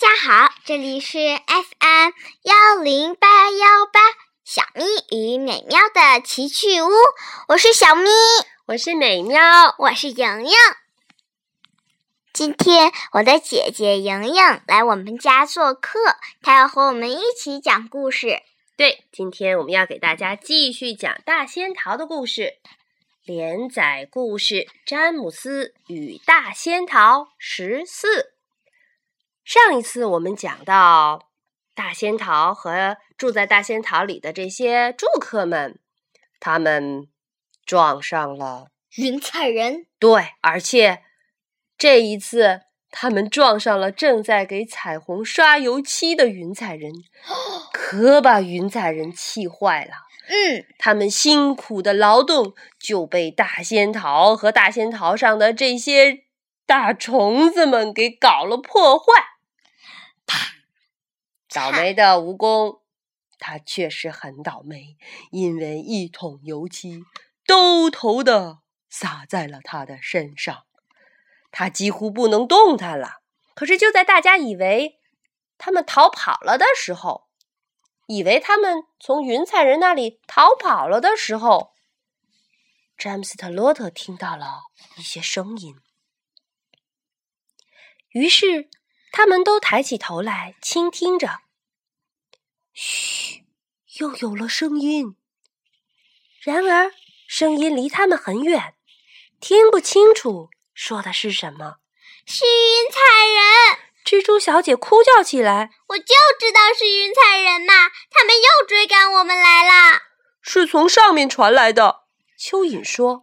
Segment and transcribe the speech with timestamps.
[0.00, 2.10] 家好，这里是 FM
[2.44, 4.00] 幺零八幺八
[4.42, 6.88] 小咪与美妙的奇趣屋，
[7.48, 8.08] 我是小咪，
[8.64, 10.52] 我是美妙，我是莹莹。
[12.32, 15.98] 今天我的姐姐莹莹来我们家做客，
[16.40, 18.40] 她要和我们一起讲故事。
[18.78, 22.54] 对，今天我们要给大家继续讲大仙桃的故事，
[23.22, 24.54] 连载故事
[24.86, 28.32] 《詹姆斯与大仙桃》十四。
[29.44, 31.30] 上一次我们讲到，
[31.74, 35.78] 大仙桃和住在大仙桃里的这些住客们，
[36.38, 37.08] 他们
[37.64, 39.86] 撞上了云彩人。
[39.98, 41.02] 对，而且
[41.78, 42.62] 这一次。
[42.92, 46.92] 他们撞上了正在给彩虹刷油漆的云彩人，
[47.72, 49.92] 可把云彩人气坏了。
[50.26, 56.24] 嗯，他们辛苦的劳动就被大仙桃和大仙桃上的这些
[56.70, 59.04] 大虫子们给搞了破坏。
[60.24, 60.36] 啪！
[61.52, 62.82] 倒霉的蜈蚣，
[63.40, 64.96] 它确实很倒霉，
[65.32, 67.02] 因为一桶油漆
[67.44, 70.62] 兜头的洒在了他的身上。
[71.50, 73.14] 他几乎不能动弹了。
[73.54, 75.00] 可是就在大家以为
[75.58, 77.26] 他们逃跑了的时候，
[78.06, 81.72] 以为他们从云彩人那里逃跑了的时候，
[82.96, 84.60] 詹姆斯特罗特听到了
[84.96, 85.74] 一些声音。
[88.12, 88.68] 于是
[89.12, 91.40] 他们都抬起头来倾听着。
[92.72, 93.44] 嘘，
[93.98, 95.16] 又有了声音。
[96.42, 96.92] 然而
[97.28, 98.74] 声音离他们很远，
[99.40, 100.50] 听不清楚。
[100.72, 101.76] 说的是什么？
[102.26, 103.78] 是云彩人！
[104.04, 107.90] 蜘蛛小姐哭叫起来：“我就知道是云彩人嘛！
[108.10, 110.00] 他们又追赶我们来了。”
[110.40, 112.04] 是从上面传来的。
[112.38, 113.22] 蚯蚓说。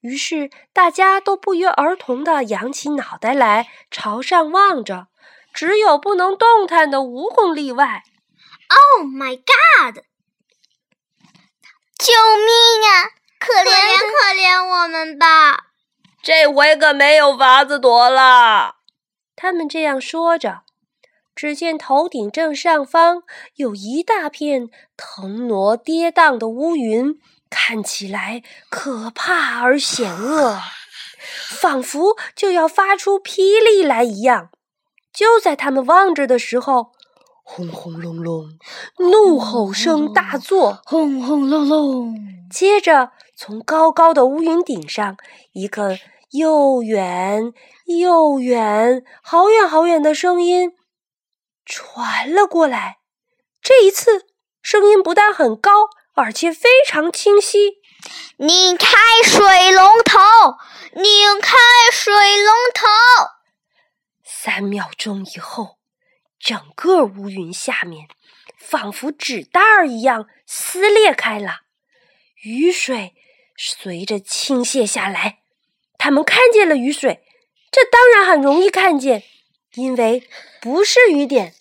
[0.00, 5.08] 于是大家都不约而同的扬起脑袋来，朝上望着。
[5.52, 8.04] 只有不能动弹的蜈蚣例外。
[8.68, 9.96] Oh my God！
[11.98, 13.10] 救命啊！
[13.38, 15.66] 可怜可怜我们吧！
[16.22, 18.76] 这回可没有法子躲了。
[19.34, 20.62] 他们这样说着，
[21.34, 23.24] 只见头顶正上方
[23.56, 27.18] 有一大片腾挪跌宕的乌云，
[27.50, 30.58] 看起来可怕而险恶，
[31.50, 34.50] 仿佛就要发出霹雳来一样。
[35.12, 36.92] 就在他们望着的时候，
[37.42, 38.46] 轰轰隆隆，
[38.98, 42.14] 怒吼声大作，轰轰隆隆。
[42.50, 45.16] 接着，从高高的乌云顶上，
[45.52, 45.98] 一个。
[46.32, 47.52] 又远
[47.86, 50.76] 又远，好远好远的声音
[51.64, 52.98] 传了过来。
[53.60, 54.26] 这一次，
[54.62, 55.88] 声音不但很高，
[56.20, 57.80] 而且非常清晰。
[58.36, 60.18] 拧开水龙头，
[60.94, 61.56] 拧开
[61.92, 62.86] 水龙头。
[64.24, 65.78] 三秒钟以后，
[66.38, 68.08] 整个乌云下面
[68.56, 71.60] 仿佛纸袋儿一样撕裂开了，
[72.42, 73.14] 雨水
[73.56, 75.40] 随着倾泻下来。
[75.98, 77.22] 他们看见了雨水，
[77.70, 79.22] 这当然很容易看见，
[79.74, 80.26] 因为
[80.62, 81.54] 不是雨点，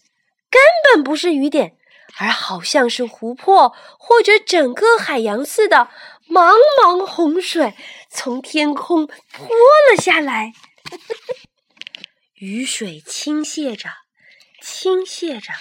[0.49, 1.75] 根本不是雨点，
[2.17, 5.89] 而好像是湖泊或者整个海洋似的，
[6.27, 7.75] 茫茫洪水
[8.09, 9.47] 从天空泼
[9.89, 10.53] 了下来。
[12.35, 13.89] 雨水倾泻着，
[14.61, 15.51] 倾泻着，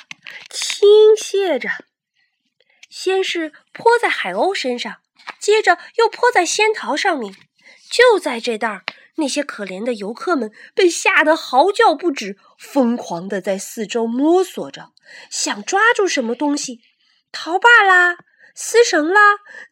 [0.51, 1.69] 倾泻着，
[2.89, 4.97] 先是泼在海鸥身上，
[5.41, 7.35] 接着又泼在仙桃上面。
[7.91, 8.85] 就在这当儿，
[9.17, 14.93] 那些可怜的游客们被吓得嚎叫不止，疯狂的在四周摸索着，
[15.31, 16.81] 想抓住什么东西，
[17.33, 18.17] 桃把啦、
[18.55, 19.21] 丝绳啦，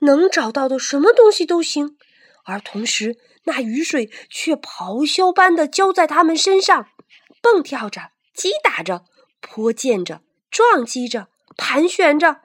[0.00, 1.96] 能找到的什么东西都行。
[2.44, 6.88] 而同时，那雨水却咆哮般的浇在他们身上，
[7.42, 9.04] 蹦跳着、击打着、
[9.40, 12.40] 泼溅着、撞击着、盘旋着，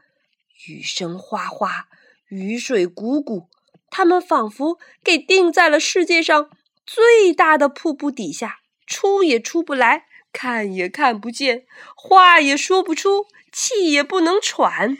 [0.68, 1.88] 雨声哗哗，
[2.30, 3.48] 雨水汩汩。
[3.90, 6.50] 他们仿佛给钉在了世界上
[6.86, 11.66] 最大的瀑布底下，出也出不来，看也看不见，
[11.96, 14.98] 话也说不出，气也不能喘。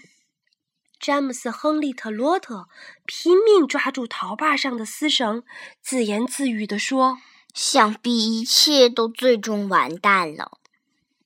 [1.00, 2.68] 詹姆斯·亨利特罗特
[3.06, 5.44] 拼命抓住桃把上的丝绳，
[5.82, 7.18] 自言自语地说
[7.56, 10.60] ：“想必一切都最终完蛋了。”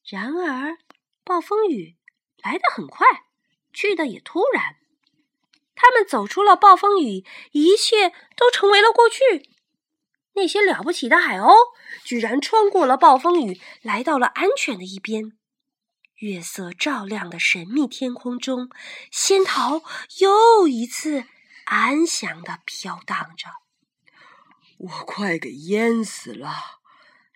[0.07, 0.77] 然而，
[1.25, 1.97] 暴风雨
[2.41, 3.05] 来得很快，
[3.73, 4.77] 去的也突然。
[5.75, 9.49] 他们走出了暴风雨，一切都成为了过去。
[10.35, 11.53] 那些了不起的海鸥
[12.03, 15.31] 居然穿过了暴风雨，来到了安全的一边。
[16.19, 18.69] 月色照亮的神秘天空中，
[19.11, 19.81] 仙桃
[20.19, 21.25] 又一次
[21.65, 23.49] 安详的飘荡着。
[24.77, 26.53] 我快给淹死了！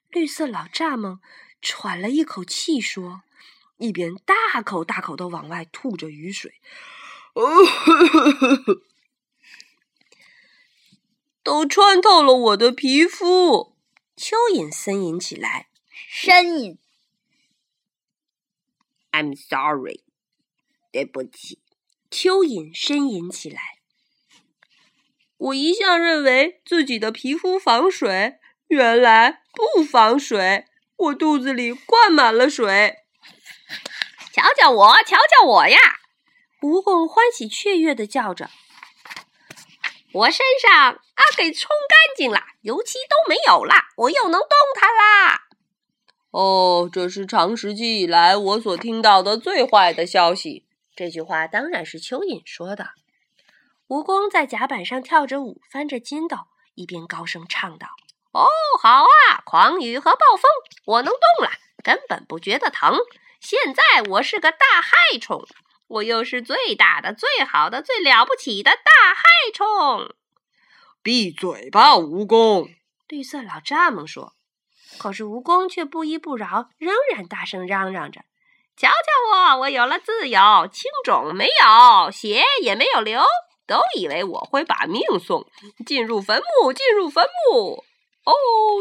[0.10, 1.20] 绿色老蚱蜢
[1.62, 3.22] 喘了一口气说，
[3.78, 6.56] 一边大口大口的往外吐着雨水。
[7.34, 7.44] 哦
[11.50, 13.76] 都穿透了我的皮肤。
[14.16, 15.68] 蚯蚓呻吟起来，
[16.14, 16.78] 呻吟。
[19.12, 20.04] I'm sorry，
[20.92, 21.58] 对不起。
[22.12, 23.80] 蚯蚓呻吟起来。
[25.38, 28.36] 我一向认为自己的皮肤防水，
[28.68, 30.66] 原来不防水。
[30.98, 32.98] 我肚子里灌满了水。
[34.32, 35.80] 瞧瞧我，瞧瞧我呀！
[36.62, 38.52] 蜈蚣欢喜雀跃的叫着
[40.14, 45.42] ：“我身上啊，给冲干净了，油漆都没有了，我又能动弹啦！”
[46.32, 50.66] 哦，这是长时期以来我所听到的最坏的消息。
[50.96, 52.92] 这句话当然是蚯蚓说的。
[53.88, 56.38] 蜈蚣在甲板上跳着舞，翻着筋斗，
[56.76, 57.88] 一边高声唱道
[58.32, 58.48] ：“哦，
[58.80, 60.50] 好啊，狂雨和暴风，
[60.86, 61.52] 我能动了，
[61.84, 62.98] 根本不觉得疼。
[63.42, 65.44] 现在我是个大害虫，
[65.88, 70.14] 我又是最大的、最好的、最了不起的大害虫。”
[71.02, 72.68] 闭嘴吧，蜈蚣！
[73.08, 74.34] 绿色老蚱蜢说。
[74.98, 78.22] 可是蜈蚣却不依不饶，仍然大声嚷嚷着。
[78.76, 78.94] 瞧瞧
[79.32, 80.40] 我，我有了自由，
[80.72, 83.22] 青种没有，血也没有流，
[83.68, 85.46] 都以为我会把命送
[85.86, 87.84] 进入坟墓，进入坟墓。
[88.26, 88.34] 哦，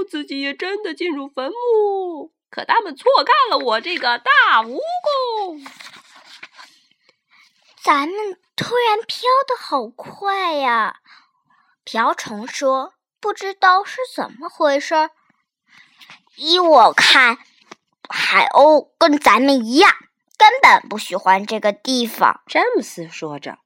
[0.09, 5.71] 自己也真的进入坟墓，可他们错看了我这个大蜈蚣。
[7.83, 10.97] 咱们突然飘得好快呀！
[11.91, 15.09] 瓢虫说：“不知道是怎么回事。
[16.37, 17.39] 依我看。”
[18.11, 19.91] 海鸥跟咱们一样，
[20.37, 22.43] 根本不喜欢这个地方。
[22.47, 23.57] 詹姆斯说着：“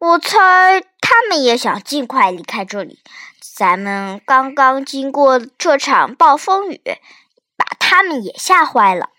[0.00, 3.02] 我猜他们也想尽快离开这里。
[3.54, 6.80] 咱们刚刚经过这场暴风雨，
[7.58, 9.10] 把他们也吓坏了。”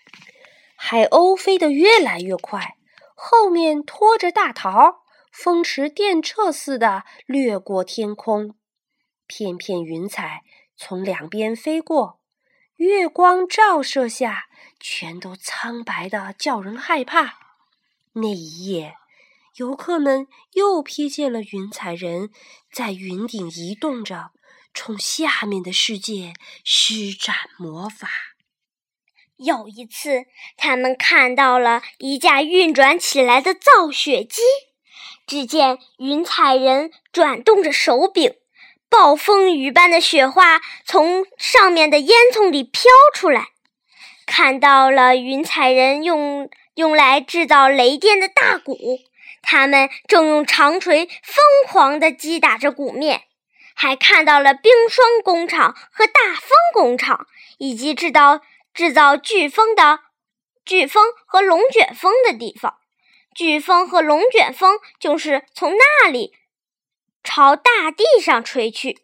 [0.74, 2.74] 海鸥飞得越来越快，
[3.14, 5.03] 后面拖着大桃，
[5.34, 8.54] 风驰电掣似的掠过天空，
[9.26, 10.44] 片片云彩
[10.76, 12.20] 从两边飞过。
[12.76, 14.44] 月光照射下，
[14.78, 17.38] 全都苍白的叫人害怕。
[18.12, 18.94] 那一夜，
[19.56, 22.30] 游客们又瞥见了云彩人
[22.72, 24.30] 在云顶移动着，
[24.72, 26.32] 冲下面的世界
[26.62, 28.08] 施展魔法。
[29.36, 30.26] 有一次，
[30.56, 34.40] 他们看到了一架运转起来的造雪机，
[35.26, 38.34] 只见云彩人转动着手柄。
[38.90, 42.82] 暴风雨般的雪花从上面的烟囱里飘
[43.12, 43.48] 出来，
[44.24, 49.00] 看到了云彩人用用来制造雷电的大鼓，
[49.42, 53.22] 他们正用长锤疯狂地击打着鼓面，
[53.74, 57.26] 还看到了冰霜工厂和大风工厂，
[57.58, 58.42] 以及制造
[58.72, 60.00] 制造飓风的
[60.64, 62.76] 飓风和龙卷风的地方。
[63.34, 66.34] 飓风和龙卷风就是从那里。
[67.22, 69.00] 朝大地上吹去。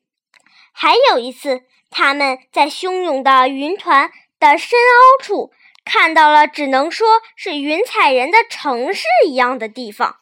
[0.73, 5.53] 还有一次，他们在汹涌的云团的深凹处
[5.85, 10.19] 看到了，只能说是云彩人的城市一样的地方。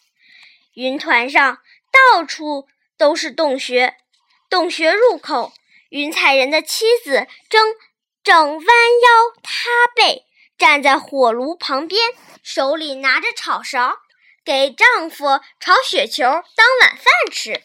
[0.75, 1.59] 云团上
[1.93, 3.97] 到处都是洞穴，
[4.49, 5.53] 洞穴入口，
[5.91, 7.75] 云彩人的妻子正
[8.23, 10.25] 正弯腰塌背，
[10.57, 12.01] 站在火炉旁边，
[12.43, 13.99] 手里拿着炒勺，
[14.49, 17.63] 给丈夫炒雪球当晚饭吃。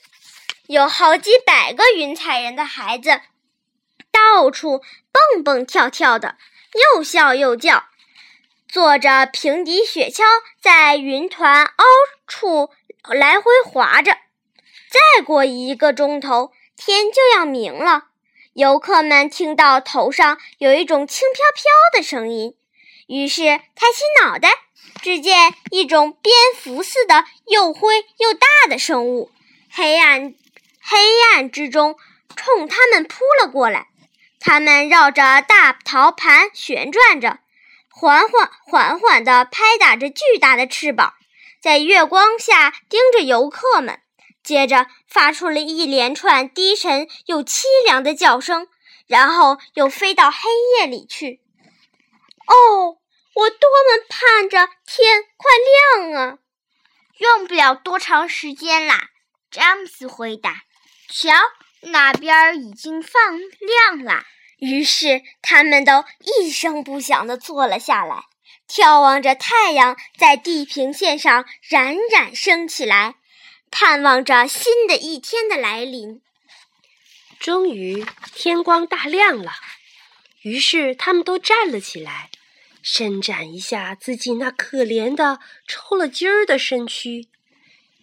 [0.68, 3.22] 有好几百个云彩人的孩子，
[4.12, 4.82] 到处
[5.14, 6.36] 蹦蹦跳跳的，
[6.94, 7.86] 又笑又叫，
[8.68, 10.26] 坐着平底雪橇
[10.62, 11.86] 在云团凹
[12.28, 12.70] 处
[13.08, 14.18] 来回滑着。
[14.90, 18.08] 再过一个钟头，天就要明了。
[18.52, 22.58] 游客们听到头上有一种轻飘飘的声音，
[23.08, 24.50] 于是抬起脑袋，
[25.02, 29.32] 只见一种蝙蝠似的又灰又大的生物，
[29.72, 30.34] 黑暗。
[30.86, 30.98] 黑
[31.34, 31.98] 暗之中，
[32.36, 33.88] 冲他们扑了过来。
[34.40, 37.40] 他们绕着大陶盘旋转着，
[37.90, 41.14] 缓缓缓缓地拍打着巨大的翅膀，
[41.62, 44.02] 在月光下盯着游客们。
[44.44, 48.68] 接着发出了一连串低沉又凄凉的叫声，
[49.08, 50.38] 然后又飞到黑
[50.78, 51.40] 夜里去。
[52.46, 52.98] 哦，
[53.36, 55.52] 我多么盼着天快
[56.04, 56.38] 亮啊！
[57.18, 59.10] 用不了多长时间啦，
[59.50, 60.64] 詹姆斯回答。
[61.10, 61.32] 瞧，
[61.82, 64.24] 那边已经放亮了。
[64.58, 68.24] 于是他们都一声不响地坐了下来，
[68.68, 73.16] 眺望着太阳在地平线上冉冉升起来，
[73.70, 76.22] 盼望着新的一天的来临。
[77.40, 79.52] 终于，天光大亮了，
[80.44, 82.30] 于是他们都站了起来，
[82.84, 87.30] 伸展一下自己那可怜的抽了筋儿的身躯。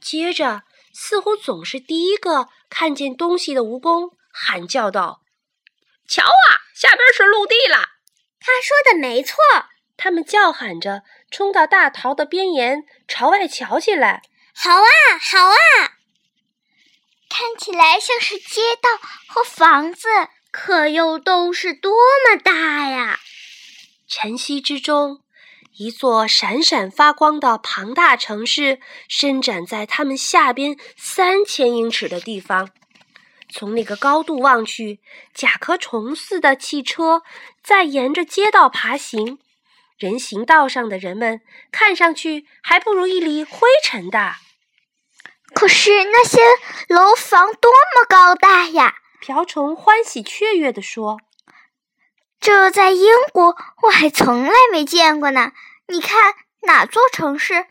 [0.01, 5.21] 接着，似乎总是第一个看见东西的蜈蚣喊叫道
[6.09, 7.77] ：“瞧啊，下边是陆地了！”
[8.41, 9.37] 他说的没错。
[9.97, 14.23] 他们叫喊着冲到大桃的边沿，朝外瞧起来。
[14.55, 14.89] 好啊，
[15.21, 15.99] 好啊！
[17.29, 18.89] 看起来像是街道
[19.29, 20.09] 和房子，
[20.51, 21.93] 可又都是多
[22.27, 23.21] 么大呀！
[24.13, 25.21] 晨曦之中，
[25.77, 32.71] 一座闪闪发光的庞大城市伸展在他们下边三千英尺的地方。
[33.53, 34.99] 从那个高度望去，
[35.33, 37.23] 甲壳虫似的汽车
[37.63, 39.39] 在沿着街道爬行。
[39.97, 41.41] 人行道上的人们
[41.71, 44.39] 看上去还不如一粒灰尘大。
[45.55, 46.41] 可是那些
[46.89, 48.97] 楼房多么高大呀！
[49.21, 51.21] 瓢虫欢喜雀跃地说
[52.41, 55.53] ：“这在英国我还从来没见过呢。
[55.89, 57.67] 你看哪座城市？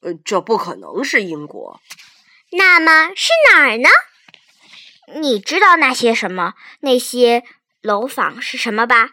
[0.00, 1.80] 呃，这不可能是英国。
[2.52, 3.88] 那么是哪儿呢？
[5.20, 6.54] 你知道那些什么？
[6.80, 7.44] 那些
[7.82, 9.10] 楼房是什么吧？”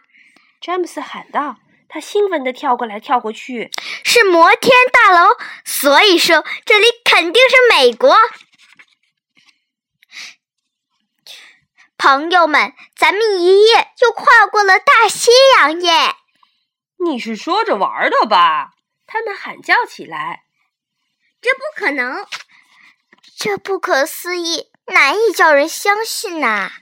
[0.60, 1.56] 詹姆斯喊道。
[1.86, 3.70] 他兴奋地跳过来跳过去，
[4.02, 5.28] 是摩天大楼，
[5.64, 8.16] 所以说这里肯定是美国。
[12.04, 16.14] 朋友们，咱们一夜就跨过了大西洋耶！
[17.02, 18.72] 你是说着玩的吧？
[19.06, 20.42] 他们喊叫起来。
[21.40, 22.26] 这不可能，
[23.38, 26.72] 这不可思议，难以叫人相信呐！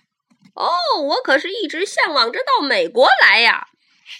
[0.56, 3.68] 哦，我可是一直向往着到美国来呀！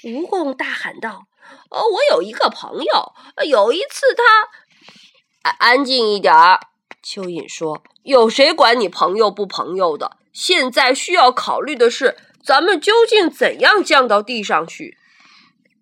[0.05, 1.27] 蜈蚣大喊道
[1.69, 3.13] ：“哦，我有一个朋友，
[3.45, 5.51] 有一次他……
[5.59, 6.61] 安静一点儿。”
[7.05, 10.19] 蚯蚓说：“有谁管你朋友不朋友的？
[10.33, 14.99] 现在需要考虑的是，咱们究竟怎样降到地上去？”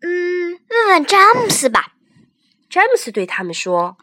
[0.02, 1.92] 嗯，问问詹姆斯吧。
[2.69, 3.97] 詹姆斯对他们说：“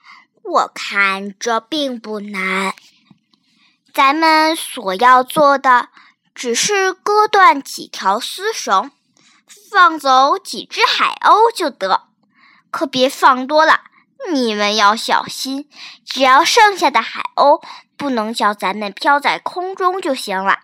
[0.44, 2.74] 我看这并不难。
[3.94, 5.89] 咱们所要做的，
[6.36, 8.92] 只是割断几条丝绳。”
[9.72, 12.04] 放走几只海鸥就得，
[12.72, 13.82] 可别放多了。
[14.31, 15.69] 你们要小心，
[16.05, 17.62] 只要剩下的海鸥
[17.95, 20.59] 不能叫咱们飘在空中就行了。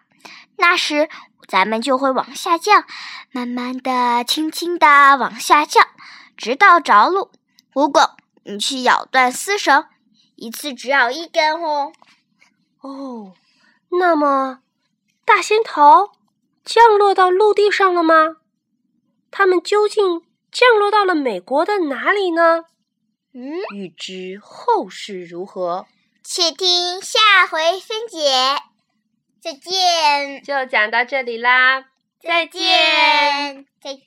[0.58, 1.10] 那时
[1.48, 2.86] 咱们就会往下降，
[3.32, 5.88] 慢慢的、轻轻的往下降，
[6.36, 7.32] 直到着陆。
[7.74, 8.12] 蜈蚣，
[8.44, 9.86] 你去咬断丝绳，
[10.36, 11.92] 一次只咬一根哦。
[12.82, 13.34] 哦，
[14.00, 14.60] 那么
[15.26, 16.12] 大仙桃
[16.64, 18.38] 降落到陆地上了吗？
[19.32, 22.66] 他们究竟降落到了美国的哪里呢？
[23.34, 25.88] 嗯，欲知后事如何，
[26.24, 28.18] 且听下回分解。
[29.42, 31.86] 再见，就讲到这里啦，
[32.22, 34.02] 再见，再见。